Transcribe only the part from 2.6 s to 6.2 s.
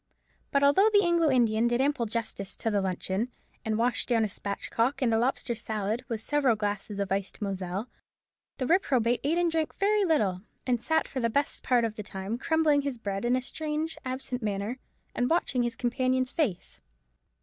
the luncheon, and washed down a spatchcock and a lobster salad